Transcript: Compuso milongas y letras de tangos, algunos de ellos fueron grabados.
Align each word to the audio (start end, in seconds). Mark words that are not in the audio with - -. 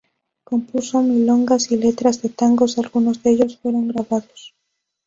Compuso 0.43 1.03
milongas 1.03 1.69
y 1.71 1.77
letras 1.77 2.23
de 2.23 2.29
tangos, 2.29 2.79
algunos 2.79 3.21
de 3.21 3.33
ellos 3.33 3.57
fueron 3.59 3.87
grabados. 3.89 4.55